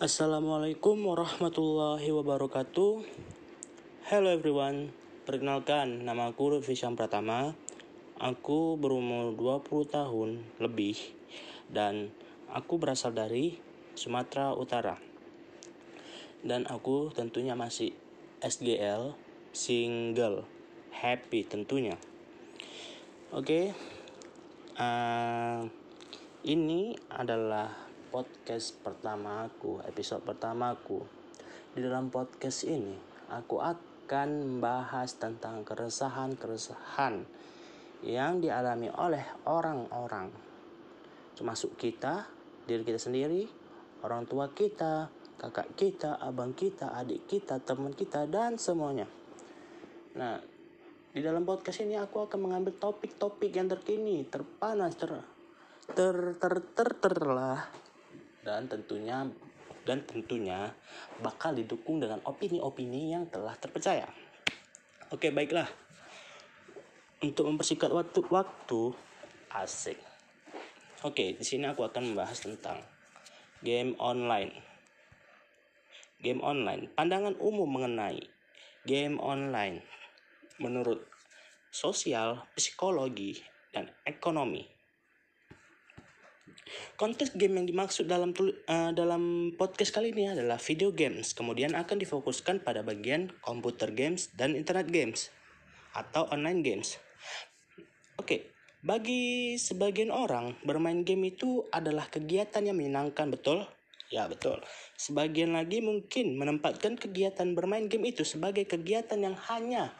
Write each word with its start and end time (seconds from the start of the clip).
Assalamualaikum 0.00 0.96
warahmatullahi 1.12 2.08
wabarakatuh. 2.08 3.04
Hello 4.08 4.32
everyone. 4.32 4.96
Perkenalkan, 5.28 6.08
nama 6.08 6.32
aku 6.32 6.56
Lutfi 6.56 6.72
Syam 6.72 6.96
Pratama. 6.96 7.52
Aku 8.16 8.80
berumur 8.80 9.36
20 9.36 9.92
tahun 9.92 10.40
lebih 10.56 10.96
dan 11.68 12.08
aku 12.48 12.80
berasal 12.80 13.12
dari 13.12 13.60
Sumatera 13.92 14.56
Utara. 14.56 14.96
Dan 16.40 16.64
aku 16.64 17.12
tentunya 17.12 17.52
masih 17.52 17.92
SGL, 18.40 19.12
single, 19.52 20.48
happy 20.96 21.44
tentunya. 21.44 22.00
Oke. 23.36 23.76
Uh, 24.80 25.68
ini 26.48 26.96
adalah 27.12 27.89
podcast 28.10 28.74
pertama 28.82 29.46
aku, 29.46 29.78
episode 29.86 30.26
pertama 30.26 30.74
aku. 30.74 31.06
Di 31.70 31.78
dalam 31.78 32.10
podcast 32.10 32.66
ini, 32.66 32.98
aku 33.30 33.62
akan 33.62 34.28
membahas 34.58 35.14
tentang 35.14 35.62
keresahan-keresahan 35.62 37.22
yang 38.02 38.42
dialami 38.42 38.90
oleh 38.90 39.22
orang-orang. 39.46 40.26
Termasuk 41.38 41.78
kita, 41.78 42.26
diri 42.66 42.82
kita 42.82 42.98
sendiri, 42.98 43.46
orang 44.02 44.26
tua 44.26 44.50
kita, 44.50 45.06
kakak 45.38 45.78
kita, 45.78 46.18
abang 46.18 46.50
kita, 46.50 46.90
adik 46.90 47.30
kita, 47.30 47.62
teman 47.62 47.94
kita, 47.94 48.26
dan 48.26 48.58
semuanya. 48.58 49.06
Nah, 50.18 50.42
di 51.14 51.22
dalam 51.22 51.46
podcast 51.46 51.86
ini 51.86 51.94
aku 51.94 52.26
akan 52.26 52.42
mengambil 52.42 52.74
topik-topik 52.74 53.54
yang 53.54 53.70
terkini, 53.70 54.26
terpanas, 54.26 54.98
ter 54.98 55.14
ter 55.94 56.34
ter 56.38 56.54
ter, 56.74 56.90
ter 56.98 57.16
lah 57.26 57.89
dan 58.44 58.66
tentunya 58.66 59.28
dan 59.84 60.04
tentunya 60.04 60.70
bakal 61.24 61.56
didukung 61.56 61.98
dengan 61.98 62.20
opini-opini 62.28 63.16
yang 63.16 63.24
telah 63.32 63.56
terpercaya. 63.56 64.06
Oke, 65.10 65.32
baiklah. 65.32 65.66
Untuk 67.20 67.48
mempersingkat 67.48 67.90
waktu 67.92 68.20
waktu 68.28 68.92
asik. 69.52 69.98
Oke, 71.00 71.36
di 71.36 71.44
sini 71.44 71.68
aku 71.68 71.84
akan 71.84 72.12
membahas 72.12 72.44
tentang 72.44 72.80
game 73.64 73.96
online. 73.96 74.52
Game 76.20 76.44
online, 76.44 76.92
pandangan 76.92 77.32
umum 77.40 77.64
mengenai 77.64 78.20
game 78.84 79.16
online 79.16 79.80
menurut 80.60 81.08
sosial, 81.72 82.44
psikologi, 82.52 83.40
dan 83.72 83.88
ekonomi 84.04 84.68
Konteks 86.94 87.34
game 87.34 87.58
yang 87.60 87.66
dimaksud 87.66 88.06
dalam 88.06 88.30
uh, 88.36 88.92
dalam 88.94 89.54
podcast 89.56 89.90
kali 89.94 90.14
ini 90.14 90.30
adalah 90.30 90.60
video 90.60 90.94
games, 90.94 91.34
kemudian 91.34 91.74
akan 91.74 91.96
difokuskan 91.98 92.62
pada 92.62 92.84
bagian 92.84 93.32
komputer 93.40 93.90
games 93.90 94.30
dan 94.36 94.54
internet 94.54 94.90
games 94.92 95.32
atau 95.96 96.30
online 96.30 96.62
games. 96.62 97.00
Oke, 98.20 98.24
okay. 98.24 98.40
bagi 98.84 99.56
sebagian 99.56 100.12
orang 100.12 100.60
bermain 100.62 101.02
game 101.02 101.32
itu 101.32 101.64
adalah 101.72 102.06
kegiatan 102.06 102.62
yang 102.62 102.76
menyenangkan, 102.76 103.32
betul? 103.32 103.64
Ya, 104.10 104.26
betul. 104.26 104.58
Sebagian 104.98 105.54
lagi 105.54 105.78
mungkin 105.78 106.34
menempatkan 106.34 106.98
kegiatan 106.98 107.54
bermain 107.54 107.86
game 107.86 108.10
itu 108.10 108.26
sebagai 108.26 108.66
kegiatan 108.66 109.22
yang 109.22 109.38
hanya 109.46 109.94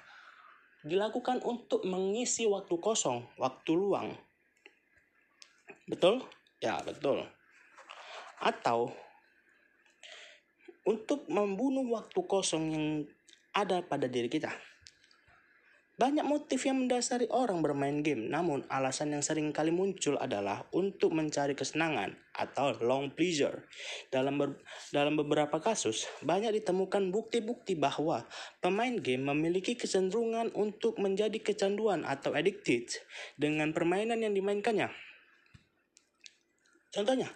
dilakukan 0.82 1.38
untuk 1.46 1.86
mengisi 1.86 2.44
waktu 2.50 2.74
kosong, 2.82 3.30
waktu 3.38 3.70
luang. 3.70 4.18
Betul? 5.86 6.26
Ya, 6.60 6.76
betul. 6.84 7.24
Atau 8.40 8.92
untuk 10.84 11.28
membunuh 11.28 11.88
waktu 11.92 12.20
kosong 12.24 12.64
yang 12.72 12.86
ada 13.56 13.80
pada 13.84 14.08
diri 14.08 14.28
kita. 14.28 14.52
Banyak 16.00 16.24
motif 16.24 16.64
yang 16.64 16.80
mendasari 16.80 17.28
orang 17.28 17.60
bermain 17.60 18.00
game, 18.00 18.32
namun 18.32 18.64
alasan 18.72 19.12
yang 19.12 19.20
sering 19.20 19.52
kali 19.52 19.68
muncul 19.68 20.16
adalah 20.16 20.64
untuk 20.72 21.12
mencari 21.12 21.52
kesenangan 21.52 22.16
atau 22.32 22.72
long 22.80 23.12
pleasure. 23.12 23.68
Dalam, 24.08 24.40
ber, 24.40 24.64
dalam 24.96 25.20
beberapa 25.20 25.60
kasus, 25.60 26.08
banyak 26.24 26.56
ditemukan 26.56 27.12
bukti-bukti 27.12 27.76
bahwa 27.76 28.24
pemain 28.64 28.96
game 28.96 29.28
memiliki 29.28 29.76
kecenderungan 29.76 30.56
untuk 30.56 30.96
menjadi 30.96 31.36
kecanduan 31.36 32.08
atau 32.08 32.32
addicted 32.32 32.88
dengan 33.36 33.76
permainan 33.76 34.24
yang 34.24 34.32
dimainkannya. 34.32 34.88
Contohnya, 36.90 37.30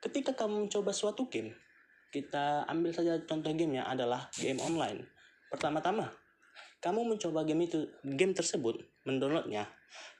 ketika 0.00 0.32
kamu 0.32 0.68
mencoba 0.68 0.92
suatu 0.96 1.28
game, 1.28 1.52
kita 2.08 2.64
ambil 2.68 2.90
saja 2.96 3.20
contoh 3.28 3.52
gamenya 3.52 3.84
adalah 3.84 4.32
game 4.40 4.60
online. 4.64 5.04
Pertama-tama, 5.52 6.08
kamu 6.80 7.16
mencoba 7.16 7.44
game 7.44 7.68
itu, 7.68 7.84
game 8.04 8.32
tersebut, 8.32 8.80
mendownloadnya. 9.04 9.68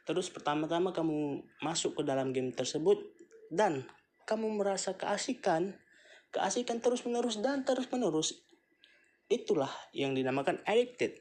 Terus 0.04 0.28
pertama-tama 0.28 0.92
kamu 0.92 1.40
masuk 1.64 2.00
ke 2.00 2.02
dalam 2.04 2.32
game 2.36 2.52
tersebut 2.52 3.00
dan 3.48 3.88
kamu 4.28 4.60
merasa 4.60 4.96
keasikan, 4.96 5.76
keasikan 6.32 6.80
terus-menerus 6.80 7.40
dan 7.40 7.64
terus-menerus. 7.64 8.44
Itulah 9.28 9.72
yang 9.96 10.12
dinamakan 10.12 10.60
addicted. 10.68 11.20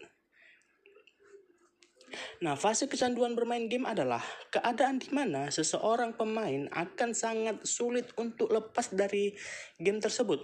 Nah, 2.44 2.60
fase 2.60 2.92
kecanduan 2.92 3.40
bermain 3.40 3.72
game 3.72 3.88
adalah 3.88 4.20
keadaan 4.52 5.00
di 5.00 5.08
mana 5.16 5.48
seseorang 5.48 6.12
pemain 6.12 6.68
akan 6.76 7.16
sangat 7.16 7.64
sulit 7.64 8.12
untuk 8.20 8.52
lepas 8.52 8.92
dari 8.92 9.32
game 9.80 10.04
tersebut. 10.04 10.44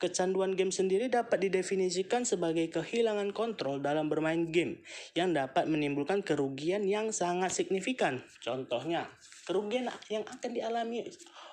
Kecanduan 0.00 0.56
game 0.56 0.72
sendiri 0.72 1.12
dapat 1.12 1.44
didefinisikan 1.44 2.24
sebagai 2.24 2.72
kehilangan 2.72 3.36
kontrol 3.36 3.76
dalam 3.76 4.08
bermain 4.08 4.48
game 4.48 4.80
yang 5.12 5.36
dapat 5.36 5.68
menimbulkan 5.68 6.24
kerugian 6.24 6.80
yang 6.88 7.12
sangat 7.12 7.52
signifikan. 7.52 8.24
Contohnya, 8.40 9.04
kerugian 9.44 9.92
yang 10.08 10.24
akan 10.24 10.50
dialami 10.52 11.04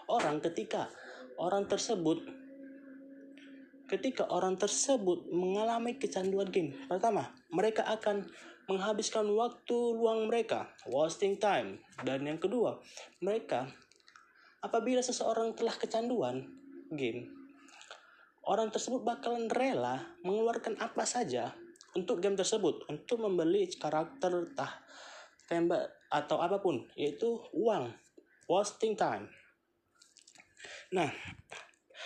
orang 0.07 0.39
ketika 0.39 0.87
orang 1.35 1.67
tersebut 1.67 2.43
ketika 3.91 4.25
orang 4.31 4.55
tersebut 4.55 5.27
mengalami 5.29 5.99
kecanduan 5.99 6.49
game. 6.49 6.73
Pertama, 6.87 7.29
mereka 7.53 7.85
akan 7.85 8.25
menghabiskan 8.67 9.27
waktu 9.35 9.77
luang 9.95 10.31
mereka, 10.31 10.71
wasting 10.87 11.35
time. 11.35 11.83
Dan 11.99 12.23
yang 12.23 12.39
kedua, 12.39 12.79
mereka 13.19 13.67
apabila 14.63 15.03
seseorang 15.03 15.51
telah 15.55 15.75
kecanduan 15.75 16.47
game, 16.93 17.27
orang 18.47 18.71
tersebut 18.71 19.03
bakalan 19.03 19.51
rela 19.51 20.15
mengeluarkan 20.23 20.79
apa 20.79 21.03
saja 21.03 21.51
untuk 21.93 22.23
game 22.23 22.39
tersebut, 22.39 22.87
untuk 22.89 23.21
membeli 23.21 23.67
karakter 23.75 24.51
tah 24.55 24.81
tembak 25.45 25.91
atau 26.09 26.39
apa 26.39 26.57
pun, 26.63 26.87
yaitu 26.95 27.37
uang, 27.53 27.91
wasting 28.47 28.95
time. 28.95 29.29
Nah, 30.93 31.09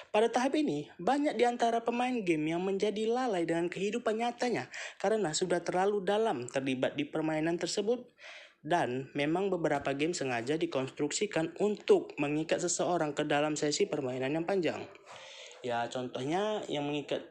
pada 0.10 0.32
tahap 0.32 0.56
ini, 0.56 0.88
banyak 0.98 1.36
di 1.36 1.46
antara 1.46 1.84
pemain 1.84 2.14
game 2.24 2.56
yang 2.56 2.64
menjadi 2.64 3.06
lalai 3.06 3.44
dengan 3.44 3.68
kehidupan 3.68 4.18
nyatanya 4.22 4.72
karena 5.08 5.32
sudah 5.32 5.64
terlalu 5.64 6.04
dalam 6.04 6.52
terlibat 6.52 7.00
di 7.00 7.08
permainan 7.08 7.56
tersebut 7.56 8.04
dan 8.60 9.08
memang 9.16 9.48
beberapa 9.48 9.96
game 9.96 10.12
sengaja 10.12 10.60
dikonstruksikan 10.60 11.56
untuk 11.64 12.12
mengikat 12.20 12.60
seseorang 12.60 13.16
ke 13.16 13.24
dalam 13.24 13.56
sesi 13.56 13.88
permainan 13.88 14.36
yang 14.36 14.44
panjang. 14.44 14.84
Ya, 15.64 15.88
contohnya 15.88 16.60
yang 16.68 16.84
mengikat 16.84 17.24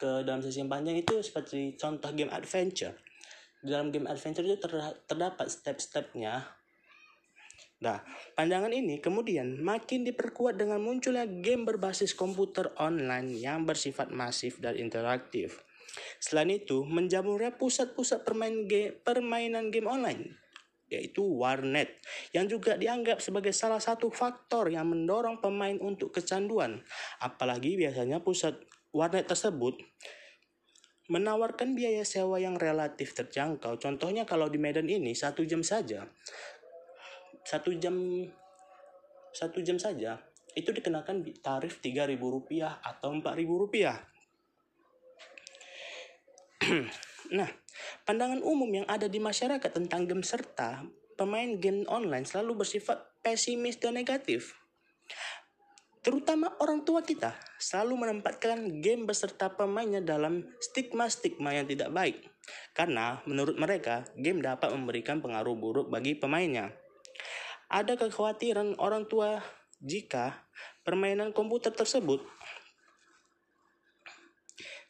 ke 0.00 0.24
dalam 0.24 0.40
sesi 0.40 0.64
yang 0.64 0.72
panjang 0.72 0.96
itu 0.96 1.20
seperti 1.20 1.76
contoh 1.76 2.08
game 2.16 2.32
adventure. 2.32 2.96
Di 3.60 3.68
dalam 3.68 3.92
game 3.92 4.08
adventure 4.08 4.48
itu 4.48 4.56
terdapat 5.04 5.52
step-stepnya 5.52 6.56
Nah, 7.76 8.00
pandangan 8.32 8.72
ini 8.72 9.04
kemudian 9.04 9.60
makin 9.60 10.00
diperkuat 10.08 10.56
dengan 10.56 10.80
munculnya 10.80 11.28
game 11.28 11.68
berbasis 11.68 12.16
komputer 12.16 12.72
online 12.80 13.36
yang 13.36 13.68
bersifat 13.68 14.08
masif 14.08 14.56
dan 14.64 14.80
interaktif. 14.80 15.60
Selain 16.18 16.48
itu, 16.50 16.84
menjamurnya 16.84 17.54
pusat-pusat 17.54 18.22
permain 18.26 18.66
game, 18.68 18.96
permainan 19.00 19.68
game 19.68 19.88
online, 19.88 20.36
yaitu 20.88 21.22
warnet, 21.24 21.98
yang 22.30 22.46
juga 22.46 22.78
dianggap 22.78 23.20
sebagai 23.20 23.52
salah 23.52 23.80
satu 23.80 24.12
faktor 24.12 24.70
yang 24.70 24.88
mendorong 24.88 25.40
pemain 25.40 25.76
untuk 25.82 26.14
kecanduan. 26.14 26.80
Apalagi 27.20 27.76
biasanya 27.76 28.20
pusat 28.22 28.56
warnet 28.94 29.28
tersebut 29.28 29.76
menawarkan 31.06 31.78
biaya 31.78 32.02
sewa 32.02 32.42
yang 32.42 32.58
relatif 32.58 33.14
terjangkau. 33.14 33.78
Contohnya 33.78 34.26
kalau 34.26 34.50
di 34.50 34.58
Medan 34.58 34.90
ini 34.90 35.14
satu 35.14 35.46
jam 35.46 35.62
saja 35.62 36.02
satu 37.46 37.70
jam 37.78 37.94
satu 39.30 39.62
jam 39.62 39.78
saja 39.78 40.18
itu 40.58 40.74
dikenakan 40.74 41.22
tarif 41.38 41.78
tiga 41.78 42.10
ribu 42.10 42.34
rupiah 42.34 42.82
atau 42.82 43.14
empat 43.14 43.38
ribu 43.38 43.62
rupiah. 43.62 44.02
nah, 47.38 47.50
pandangan 48.06 48.42
umum 48.42 48.82
yang 48.82 48.86
ada 48.90 49.06
di 49.06 49.22
masyarakat 49.22 49.70
tentang 49.70 50.06
game 50.06 50.26
serta 50.26 50.82
pemain 51.16 51.56
game 51.56 51.88
online 51.88 52.28
selalu 52.28 52.62
bersifat 52.62 53.02
pesimis 53.24 53.80
dan 53.80 53.96
negatif. 53.96 54.54
terutama 56.06 56.54
orang 56.62 56.86
tua 56.86 57.02
kita, 57.02 57.34
selalu 57.58 58.06
menempatkan 58.06 58.78
game 58.78 59.10
beserta 59.10 59.50
pemainnya 59.50 59.98
dalam 59.98 60.46
stigma-stigma 60.62 61.50
yang 61.50 61.66
tidak 61.66 61.90
baik. 61.90 62.22
Karena 62.70 63.18
menurut 63.26 63.58
mereka, 63.58 64.06
game 64.14 64.38
dapat 64.38 64.70
memberikan 64.70 65.18
pengaruh 65.18 65.58
buruk 65.58 65.90
bagi 65.90 66.14
pemainnya. 66.14 66.70
Ada 67.66 67.98
kekhawatiran 67.98 68.78
orang 68.78 69.10
tua 69.10 69.42
jika 69.82 70.46
permainan 70.86 71.34
komputer 71.34 71.74
tersebut 71.74 72.22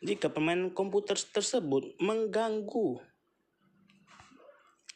jika 0.04 0.28
permainan 0.28 0.72
komputer 0.72 1.16
tersebut 1.16 1.96
mengganggu 2.00 3.00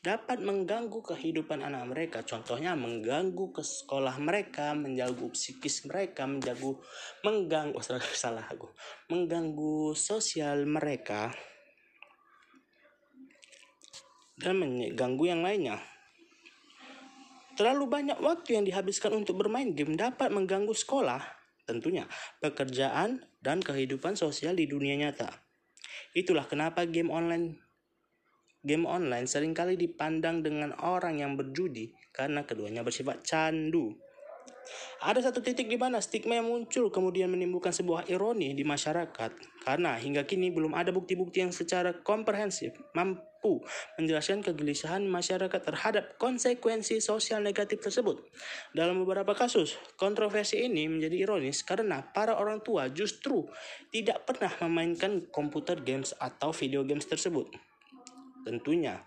dapat 0.00 0.40
mengganggu 0.40 1.04
kehidupan 1.04 1.60
anak 1.60 1.92
mereka. 1.92 2.18
Contohnya 2.24 2.72
mengganggu 2.72 3.52
ke 3.52 3.60
sekolah 3.60 4.16
mereka, 4.16 4.72
mengganggu 4.72 5.28
psikis 5.36 5.84
mereka, 5.84 6.24
mengganggu 6.24 6.80
mengganggu 7.20 7.76
oh, 7.76 7.84
salah, 7.84 8.04
salah 8.16 8.46
aku, 8.48 8.72
mengganggu 9.12 9.92
sosial 9.92 10.64
mereka 10.64 11.36
dan 14.40 14.56
mengganggu 14.56 15.24
yang 15.28 15.44
lainnya. 15.44 15.76
Terlalu 17.60 17.84
banyak 17.92 18.18
waktu 18.24 18.56
yang 18.56 18.64
dihabiskan 18.64 19.12
untuk 19.12 19.36
bermain 19.36 19.76
game 19.76 20.00
dapat 20.00 20.32
mengganggu 20.32 20.72
sekolah, 20.72 21.20
tentunya 21.68 22.08
pekerjaan 22.40 23.20
dan 23.40 23.64
kehidupan 23.64 24.16
sosial 24.16 24.56
di 24.56 24.68
dunia 24.68 24.96
nyata. 24.96 25.28
Itulah 26.12 26.46
kenapa 26.46 26.84
game 26.86 27.08
online 27.08 27.70
Game 28.60 28.84
online 28.84 29.24
sering 29.24 29.56
kali 29.56 29.80
dipandang 29.80 30.44
dengan 30.44 30.76
orang 30.84 31.16
yang 31.16 31.32
berjudi 31.32 31.96
karena 32.12 32.44
keduanya 32.44 32.84
bersifat 32.84 33.24
candu. 33.24 33.96
Ada 35.00 35.30
satu 35.30 35.40
titik 35.40 35.66
di 35.68 35.80
mana 35.80 35.98
stigma 35.98 36.36
yang 36.36 36.48
muncul 36.48 36.92
kemudian 36.92 37.32
menimbulkan 37.32 37.72
sebuah 37.72 38.08
ironi 38.12 38.52
di 38.52 38.64
masyarakat 38.66 39.30
karena 39.64 39.96
hingga 39.96 40.24
kini 40.24 40.52
belum 40.52 40.76
ada 40.76 40.92
bukti-bukti 40.92 41.44
yang 41.44 41.52
secara 41.52 41.96
komprehensif 42.04 42.76
mampu 42.92 43.64
menjelaskan 43.96 44.44
kegelisahan 44.44 45.04
masyarakat 45.08 45.60
terhadap 45.64 46.20
konsekuensi 46.20 47.00
sosial 47.00 47.40
negatif 47.40 47.80
tersebut. 47.80 48.20
Dalam 48.76 49.00
beberapa 49.00 49.32
kasus, 49.32 49.80
kontroversi 49.96 50.60
ini 50.60 50.88
menjadi 50.88 51.16
ironis 51.24 51.64
karena 51.64 52.04
para 52.12 52.36
orang 52.36 52.60
tua 52.60 52.92
justru 52.92 53.48
tidak 53.88 54.28
pernah 54.28 54.52
memainkan 54.68 55.24
komputer 55.32 55.80
games 55.80 56.12
atau 56.20 56.52
video 56.52 56.84
games 56.84 57.08
tersebut 57.08 57.48
tentunya. 58.44 59.04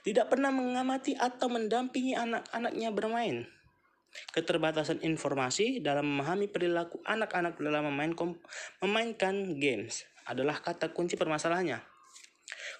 Tidak 0.00 0.32
pernah 0.32 0.48
mengamati 0.48 1.12
atau 1.12 1.52
mendampingi 1.52 2.16
anak-anaknya 2.16 2.88
bermain. 2.88 3.36
Keterbatasan 4.32 5.04
informasi 5.04 5.84
dalam 5.84 6.08
memahami 6.08 6.48
perilaku 6.48 7.00
anak-anak 7.04 7.60
dalam 7.60 7.92
memain 7.92 8.12
memainkan 8.80 9.56
games 9.60 10.08
adalah 10.28 10.60
kata 10.60 10.92
kunci 10.92 11.16
permasalahannya. 11.16 11.80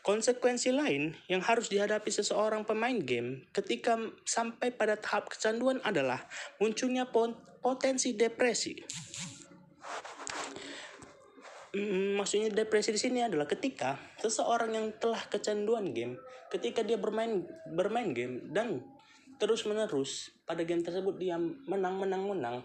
Konsekuensi 0.04 0.72
lain 0.72 1.12
yang 1.28 1.44
harus 1.44 1.68
dihadapi 1.68 2.08
seseorang 2.08 2.64
pemain 2.64 2.96
game 2.96 3.44
ketika 3.52 3.98
sampai 4.24 4.72
pada 4.72 4.96
tahap 4.96 5.28
kecanduan 5.28 5.82
adalah 5.84 6.24
munculnya 6.62 7.04
potensi 7.60 8.16
depresi. 8.16 8.78
Mm, 11.76 12.16
maksudnya 12.16 12.48
depresi 12.48 12.96
di 12.96 13.00
sini 13.00 13.20
adalah 13.20 13.44
ketika 13.44 14.00
seseorang 14.16 14.72
yang 14.72 14.86
telah 14.96 15.20
kecanduan 15.28 15.92
game, 15.92 16.16
ketika 16.48 16.80
dia 16.80 16.96
bermain 16.96 17.44
bermain 17.68 18.16
game 18.16 18.48
dan 18.48 18.80
terus 19.38 19.64
menerus 19.64 20.34
pada 20.42 20.66
game 20.66 20.82
tersebut 20.82 21.14
dia 21.16 21.38
menang 21.38 21.98
menang 21.98 22.26
menang 22.26 22.56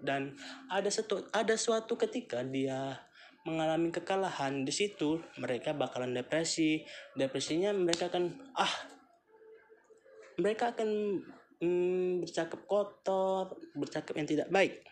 dan 0.00 0.36
ada 0.68 0.88
satu 0.92 1.24
ada 1.32 1.56
suatu 1.56 1.96
ketika 1.96 2.44
dia 2.44 3.00
mengalami 3.46 3.94
kekalahan 3.94 4.66
di 4.66 4.74
situ 4.74 5.22
mereka 5.38 5.70
bakalan 5.70 6.12
depresi. 6.12 6.82
Depresinya 7.14 7.70
mereka 7.70 8.10
akan 8.10 8.34
ah 8.58 8.74
mereka 10.36 10.74
akan 10.74 11.22
mm, 11.62 12.26
bercakap 12.26 12.60
kotor 12.66 13.54
bercakap 13.78 14.18
yang 14.18 14.28
tidak 14.28 14.48
baik. 14.50 14.82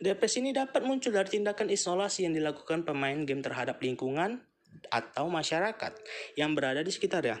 Depresi 0.00 0.44
ini 0.44 0.52
dapat 0.52 0.84
muncul 0.84 1.12
dari 1.12 1.28
tindakan 1.28 1.72
isolasi 1.72 2.28
yang 2.28 2.36
dilakukan 2.36 2.84
pemain 2.84 3.16
game 3.24 3.40
terhadap 3.40 3.80
lingkungan 3.80 4.44
atau 4.92 5.32
masyarakat 5.32 5.92
yang 6.36 6.52
berada 6.52 6.84
di 6.84 6.92
sekitarnya. 6.92 7.40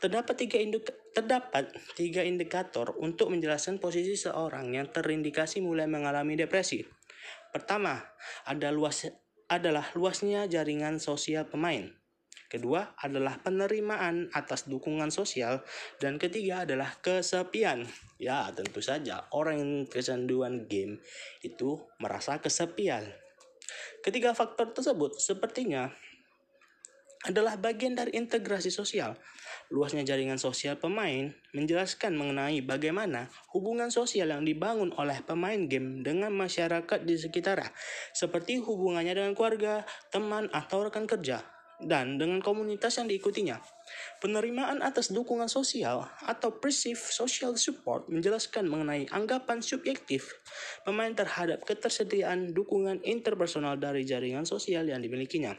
Terdapat 0.00 0.32
tiga, 0.32 0.56
induk 0.56 0.88
terdapat 1.10 1.74
tiga 1.98 2.22
indikator 2.22 2.94
untuk 2.98 3.34
menjelaskan 3.34 3.82
posisi 3.82 4.14
seorang 4.14 4.74
yang 4.74 4.88
terindikasi 4.90 5.58
mulai 5.58 5.90
mengalami 5.90 6.38
depresi. 6.38 6.86
Pertama, 7.50 7.98
ada 8.46 8.70
luas, 8.70 9.10
adalah 9.50 9.90
luasnya 9.98 10.46
jaringan 10.46 11.02
sosial 11.02 11.50
pemain. 11.50 11.90
Kedua 12.50 12.98
adalah 12.98 13.38
penerimaan 13.38 14.26
atas 14.34 14.66
dukungan 14.66 15.14
sosial. 15.14 15.62
Dan 16.02 16.18
ketiga 16.18 16.66
adalah 16.66 16.98
kesepian. 16.98 17.86
Ya, 18.18 18.50
tentu 18.50 18.82
saja 18.82 19.30
orang 19.30 19.62
yang 19.62 19.72
kecanduan 19.86 20.66
game 20.66 20.98
itu 21.46 21.78
merasa 22.02 22.42
kesepian. 22.42 23.06
Ketiga 24.02 24.34
faktor 24.34 24.74
tersebut 24.74 25.14
sepertinya 25.22 25.94
adalah 27.22 27.54
bagian 27.54 27.94
dari 27.94 28.18
integrasi 28.18 28.74
sosial. 28.74 29.14
Luasnya 29.70 30.02
jaringan 30.02 30.34
sosial 30.34 30.82
pemain 30.82 31.30
menjelaskan 31.54 32.18
mengenai 32.18 32.58
bagaimana 32.58 33.30
hubungan 33.54 33.86
sosial 33.94 34.34
yang 34.34 34.42
dibangun 34.42 34.90
oleh 34.98 35.22
pemain 35.22 35.62
game 35.70 36.02
dengan 36.02 36.34
masyarakat 36.34 37.06
di 37.06 37.14
sekitarnya, 37.14 37.70
seperti 38.10 38.58
hubungannya 38.58 39.14
dengan 39.14 39.32
keluarga, 39.38 39.86
teman, 40.10 40.50
atau 40.50 40.90
rekan 40.90 41.06
kerja 41.06 41.46
dan 41.80 42.20
dengan 42.20 42.44
komunitas 42.44 43.00
yang 43.00 43.08
diikutinya. 43.08 43.62
Penerimaan 44.20 44.84
atas 44.84 45.14
dukungan 45.14 45.48
sosial 45.48 46.04
atau 46.26 46.60
perceived 46.60 47.06
social 47.08 47.56
support 47.56 48.06
menjelaskan 48.12 48.68
mengenai 48.68 49.08
anggapan 49.14 49.64
subjektif 49.64 50.34
pemain 50.84 51.14
terhadap 51.14 51.64
ketersediaan 51.64 52.52
dukungan 52.52 53.00
interpersonal 53.06 53.80
dari 53.80 54.04
jaringan 54.04 54.44
sosial 54.44 54.84
yang 54.86 55.00
dimilikinya. 55.00 55.56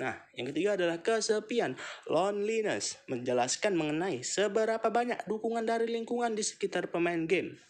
Nah, 0.00 0.16
yang 0.32 0.48
ketiga 0.48 0.80
adalah 0.80 1.04
kesepian, 1.04 1.76
loneliness, 2.08 2.96
menjelaskan 3.12 3.76
mengenai 3.76 4.24
seberapa 4.24 4.88
banyak 4.88 5.28
dukungan 5.28 5.68
dari 5.68 5.84
lingkungan 5.84 6.32
di 6.32 6.40
sekitar 6.40 6.88
pemain 6.88 7.28
game. 7.28 7.60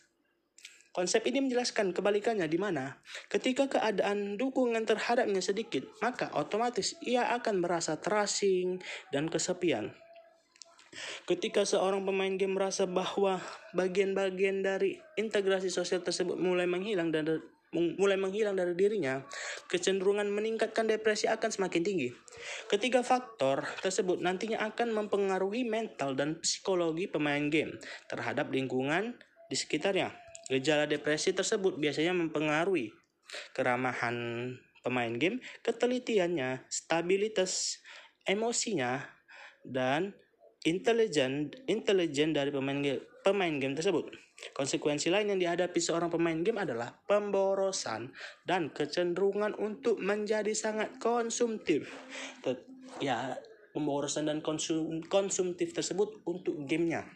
Konsep 0.92 1.24
ini 1.24 1.40
menjelaskan 1.40 1.96
kebalikannya 1.96 2.44
di 2.46 2.60
mana 2.60 3.00
ketika 3.32 3.64
keadaan 3.64 4.36
dukungan 4.36 4.84
terhadapnya 4.84 5.40
sedikit, 5.40 5.88
maka 6.04 6.28
otomatis 6.36 6.94
ia 7.00 7.32
akan 7.32 7.64
merasa 7.64 7.96
terasing 7.96 8.76
dan 9.08 9.32
kesepian. 9.32 9.96
Ketika 11.24 11.64
seorang 11.64 12.04
pemain 12.04 12.36
game 12.36 12.60
merasa 12.60 12.84
bahwa 12.84 13.40
bagian-bagian 13.72 14.60
dari 14.60 15.00
integrasi 15.16 15.72
sosial 15.72 16.04
tersebut 16.04 16.36
mulai 16.36 16.68
menghilang 16.68 17.08
dan 17.08 17.40
mulai 17.72 18.20
menghilang 18.20 18.52
dari 18.52 18.76
dirinya, 18.76 19.24
kecenderungan 19.66 20.28
meningkatkan 20.28 20.84
depresi 20.84 21.24
akan 21.26 21.48
semakin 21.48 21.82
tinggi. 21.82 22.08
Ketiga 22.68 23.00
faktor 23.00 23.64
tersebut 23.80 24.20
nantinya 24.20 24.60
akan 24.68 24.92
mempengaruhi 24.92 25.64
mental 25.64 26.12
dan 26.12 26.36
psikologi 26.44 27.08
pemain 27.08 27.48
game 27.48 27.80
terhadap 28.12 28.52
lingkungan 28.52 29.16
di 29.48 29.56
sekitarnya. 29.56 30.12
Gejala 30.52 30.84
depresi 30.84 31.32
tersebut 31.32 31.80
biasanya 31.80 32.12
mempengaruhi 32.12 32.92
keramahan 33.56 34.16
pemain 34.84 35.14
game, 35.16 35.40
ketelitiannya, 35.64 36.68
stabilitas 36.68 37.80
emosinya, 38.28 39.00
dan 39.64 40.12
intelijen 40.66 42.30
dari 42.34 42.50
pemain 42.50 42.82
game, 42.82 43.02
pemain 43.22 43.54
game 43.56 43.78
tersebut. 43.78 44.10
Konsekuensi 44.50 45.14
lain 45.14 45.30
yang 45.30 45.40
dihadapi 45.40 45.78
seorang 45.78 46.10
pemain 46.10 46.34
game 46.42 46.58
adalah 46.58 46.90
pemborosan 47.06 48.10
dan 48.42 48.74
kecenderungan 48.74 49.54
untuk 49.54 50.02
menjadi 50.02 50.50
sangat 50.50 50.98
konsumtif. 50.98 51.86
Ya, 52.98 53.38
pemborosan 53.70 54.26
dan 54.26 54.42
konsum 54.42 55.00
konsumtif 55.06 55.70
tersebut 55.70 56.26
untuk 56.26 56.58
gamenya. 56.66 57.06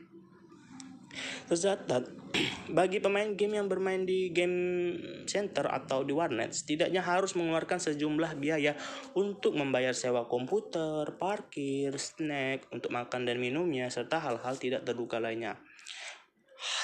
Tercatat, 1.47 2.11
bagi 2.77 2.99
pemain 3.01 3.33
game 3.39 3.57
yang 3.57 3.71
bermain 3.71 4.03
di 4.05 4.35
game 4.35 4.93
center 5.25 5.71
atau 5.71 6.03
di 6.03 6.13
warnet, 6.13 6.53
setidaknya 6.53 7.01
harus 7.01 7.33
mengeluarkan 7.39 7.81
sejumlah 7.81 8.37
biaya 8.37 8.77
untuk 9.17 9.57
membayar 9.57 9.95
sewa 9.97 10.27
komputer, 10.29 11.17
parkir, 11.17 11.95
snack, 11.97 12.69
untuk 12.75 12.93
makan 12.93 13.25
dan 13.25 13.39
minumnya, 13.41 13.89
serta 13.89 14.21
hal-hal 14.21 14.55
tidak 14.59 14.85
terduga 14.85 15.23
lainnya. 15.23 15.57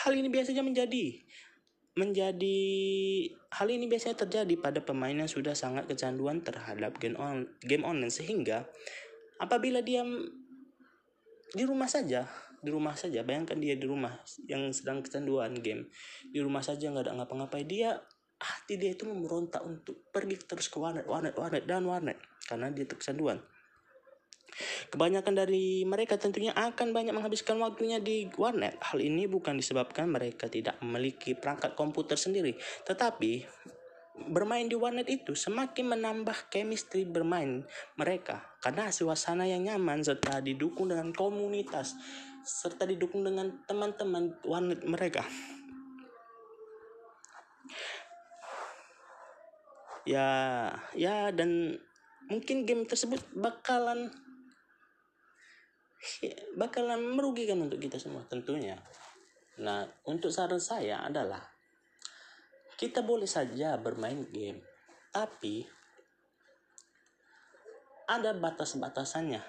Hal 0.05 0.13
ini 0.17 0.29
biasanya 0.29 0.65
menjadi 0.65 1.21
menjadi 1.93 2.61
hal 3.53 3.69
ini 3.69 3.85
biasanya 3.85 4.25
terjadi 4.25 4.55
pada 4.57 4.81
pemain 4.81 5.13
yang 5.13 5.29
sudah 5.29 5.53
sangat 5.53 5.85
kecanduan 5.85 6.41
terhadap 6.41 6.97
game 6.97 7.17
on 7.21 7.49
game 7.65 7.85
online. 7.85 8.13
Sehingga 8.13 8.65
apabila 9.41 9.85
dia 9.85 10.05
di 11.53 11.65
rumah 11.69 11.89
saja 11.89 12.25
di 12.63 12.71
rumah 12.71 12.95
saja 12.95 13.27
bayangkan 13.27 13.59
dia 13.59 13.75
di 13.75 13.85
rumah 13.85 14.23
yang 14.47 14.71
sedang 14.71 15.03
kecanduan 15.03 15.59
game 15.59 15.91
di 16.31 16.39
rumah 16.39 16.63
saja 16.63 16.89
nggak 16.89 17.11
ada 17.11 17.13
ngapa-ngapain 17.19 17.67
dia 17.67 17.99
hati 18.39 18.79
dia 18.79 18.95
itu 18.95 19.03
memberontak 19.03 19.61
untuk 19.67 20.07
pergi 20.15 20.39
terus 20.47 20.71
ke 20.71 20.79
warnet 20.79 21.05
warnet 21.05 21.35
warnet 21.35 21.67
dan 21.67 21.83
warnet 21.83 22.19
karena 22.47 22.71
dia 22.71 22.87
kecanduan 22.87 23.43
Kebanyakan 24.93 25.33
dari 25.33 25.83
mereka 25.89 26.21
tentunya 26.21 26.53
akan 26.53 26.93
banyak 26.93 27.17
menghabiskan 27.17 27.57
waktunya 27.61 27.99
di 27.99 28.29
warnet. 28.37 28.77
Hal 28.85 29.01
ini 29.01 29.25
bukan 29.25 29.57
disebabkan 29.57 30.13
mereka 30.13 30.49
tidak 30.53 30.77
memiliki 30.85 31.33
perangkat 31.33 31.73
komputer 31.73 32.21
sendiri, 32.21 32.57
tetapi 32.85 33.49
bermain 34.29 34.69
di 34.69 34.77
warnet 34.77 35.09
itu 35.09 35.33
semakin 35.33 35.97
menambah 35.97 36.53
chemistry 36.53 37.09
bermain 37.09 37.65
mereka 37.97 38.45
karena 38.61 38.93
suasana 38.93 39.49
yang 39.49 39.65
nyaman 39.67 40.05
serta 40.05 40.45
didukung 40.45 40.93
dengan 40.93 41.11
komunitas 41.17 41.97
serta 42.45 42.85
didukung 42.85 43.23
dengan 43.23 43.63
teman-teman 43.71 44.35
warnet 44.43 44.83
mereka. 44.83 45.23
Ya, 50.03 50.27
ya 50.99 51.31
dan 51.31 51.79
mungkin 52.27 52.67
game 52.67 52.83
tersebut 52.83 53.23
bakalan 53.39 54.11
bakalan 56.59 57.03
merugikan 57.15 57.63
untuk 57.63 57.79
kita 57.79 57.99
semua 57.99 58.27
tentunya. 58.27 58.79
Nah, 59.63 59.87
untuk 60.09 60.33
saran 60.35 60.59
saya 60.59 61.05
adalah 61.05 61.43
kita 62.75 63.05
boleh 63.05 63.29
saja 63.29 63.79
bermain 63.79 64.27
game, 64.33 64.59
tapi 65.15 65.63
ada 68.11 68.35
batas-batasannya 68.35 69.41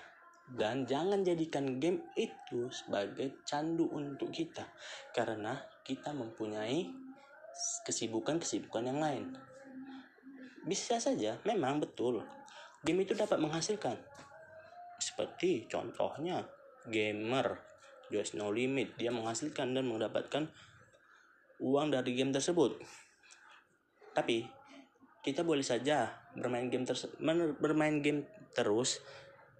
dan 0.54 0.84
jangan 0.84 1.24
jadikan 1.24 1.80
game 1.80 2.04
itu 2.20 2.68
sebagai 2.70 3.42
candu 3.48 3.88
untuk 3.90 4.30
kita 4.30 4.68
karena 5.16 5.56
kita 5.88 6.12
mempunyai 6.12 6.92
kesibukan-kesibukan 7.88 8.84
yang 8.92 9.00
lain. 9.00 9.26
Bisa 10.68 11.00
saja, 11.00 11.40
memang 11.48 11.80
betul, 11.80 12.24
game 12.84 13.08
itu 13.08 13.16
dapat 13.16 13.40
menghasilkan. 13.40 13.96
Seperti 15.14 15.70
contohnya 15.70 16.42
gamer 16.90 17.62
Just 18.10 18.34
No 18.34 18.50
Limit, 18.50 18.98
dia 18.98 19.14
menghasilkan 19.14 19.78
dan 19.78 19.86
mendapatkan 19.86 20.50
uang 21.62 21.94
dari 21.94 22.18
game 22.18 22.34
tersebut 22.34 22.82
tapi 24.14 24.46
kita 25.26 25.42
boleh 25.42 25.66
saja 25.66 26.14
bermain 26.38 26.70
game 26.70 26.86
terus 26.86 27.10
bermain 27.58 28.00
game 28.00 28.30
terus 28.54 29.02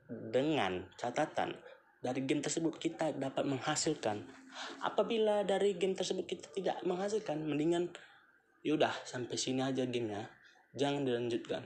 dengan 0.08 0.86
catatan 0.96 1.58
dari 2.00 2.22
game 2.24 2.44
tersebut 2.44 2.78
kita 2.78 3.18
dapat 3.18 3.48
menghasilkan. 3.50 4.22
Apabila 4.86 5.42
dari 5.42 5.74
game 5.74 5.98
tersebut 5.98 6.30
kita 6.30 6.46
tidak 6.54 6.78
menghasilkan, 6.86 7.42
mendingan 7.42 7.90
yaudah 8.62 8.94
sampai 9.02 9.34
sini 9.34 9.66
aja 9.66 9.88
gamenya, 9.90 10.30
jangan 10.78 11.08
dilanjutkan. 11.08 11.66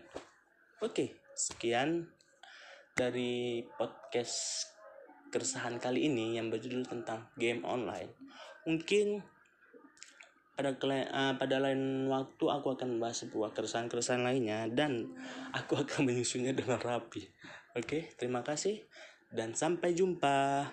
Oke, 0.80 1.20
sekian 1.36 2.08
dari 2.98 3.62
podcast 3.78 4.66
keresahan 5.30 5.78
kali 5.78 6.10
ini 6.10 6.34
yang 6.42 6.50
berjudul 6.50 6.82
tentang 6.90 7.30
game 7.38 7.62
online. 7.62 8.10
Mungkin 8.66 9.22
pada 10.58 10.74
uh, 10.74 11.38
pada 11.38 11.56
lain 11.62 12.10
waktu 12.10 12.46
aku 12.50 12.74
akan 12.74 12.98
membahas 12.98 13.30
sebuah 13.30 13.54
keresahan-keresahan 13.54 14.26
lainnya 14.26 14.66
dan 14.74 15.14
aku 15.54 15.78
akan 15.78 16.10
menyusunnya 16.10 16.58
dengan 16.58 16.82
rapi. 16.82 17.30
Oke, 17.78 18.10
terima 18.18 18.42
kasih 18.42 18.82
dan 19.30 19.54
sampai 19.54 19.94
jumpa. 19.94 20.66